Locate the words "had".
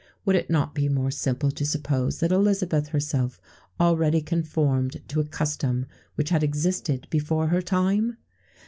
6.31-6.41